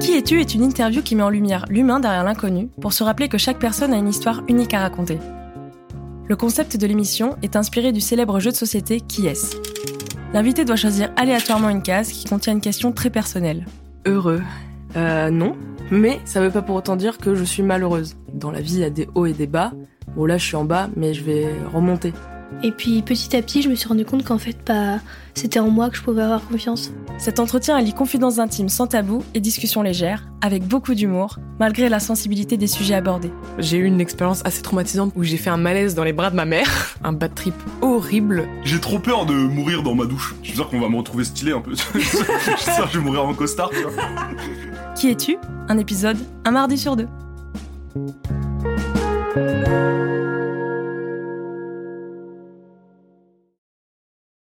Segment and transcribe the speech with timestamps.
[0.00, 3.28] Qui es-tu est une interview qui met en lumière l'humain derrière l'inconnu pour se rappeler
[3.28, 5.18] que chaque personne a une histoire unique à raconter.
[6.26, 9.56] Le concept de l'émission est inspiré du célèbre jeu de société Qui est-ce?
[10.32, 13.66] L'invité doit choisir aléatoirement une case qui contient une question très personnelle.
[14.06, 14.42] Heureux
[14.96, 15.56] Euh, non.
[15.90, 18.16] Mais ça veut pas pour autant dire que je suis malheureuse.
[18.32, 19.72] Dans la vie, il y a des hauts et des bas.
[20.14, 22.12] Bon, là, je suis en bas, mais je vais remonter.
[22.62, 24.98] Et puis petit à petit, je me suis rendu compte qu'en fait, bah,
[25.34, 26.92] c'était en moi que je pouvais avoir confiance.
[27.18, 32.00] Cet entretien allie confidences intimes sans tabou et discussions légères, avec beaucoup d'humour, malgré la
[32.00, 33.32] sensibilité des sujets abordés.
[33.58, 36.36] J'ai eu une expérience assez traumatisante où j'ai fait un malaise dans les bras de
[36.36, 36.96] ma mère.
[37.02, 38.46] Un bad trip horrible.
[38.62, 40.34] J'ai trop peur de mourir dans ma douche.
[40.42, 41.74] Je suis sûr qu'on va me retrouver stylé un peu.
[41.94, 43.92] je suis sûr que je vais mourir en costard, tu vois.
[44.94, 45.38] Qui es-tu?
[45.68, 47.08] Un épisode, un mardi sur deux.